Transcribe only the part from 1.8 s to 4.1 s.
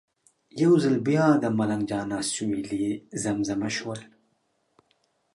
جان اسویلي زمزمه شول.